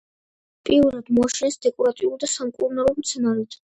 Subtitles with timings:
[0.69, 3.61] პირველად მოაშენეს დეკორატიულ და სამკურნალო მცენარედ.